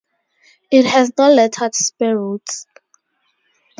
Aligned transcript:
It 0.71 0.87
has 0.87 1.11
no 1.15 1.31
lettered 1.31 1.75
spur 1.75 2.15
routes. 2.17 2.65